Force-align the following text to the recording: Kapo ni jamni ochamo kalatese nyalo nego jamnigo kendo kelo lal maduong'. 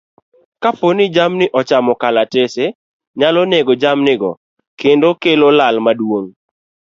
Kapo 0.61 0.87
ni 0.97 1.05
jamni 1.15 1.45
ochamo 1.59 1.93
kalatese 2.01 2.65
nyalo 3.19 3.41
nego 3.51 3.73
jamnigo 3.81 4.31
kendo 4.79 5.09
kelo 5.21 5.47
lal 5.57 5.75
maduong'. 5.85 6.31